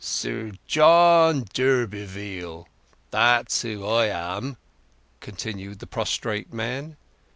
"Sir 0.00 0.50
John 0.66 1.44
d'Urberville—that's 1.52 3.62
who 3.62 3.86
I 3.86 4.06
am," 4.06 4.56
continued 5.20 5.78
the 5.78 5.86
prostrate 5.86 6.52
man. 6.52 6.96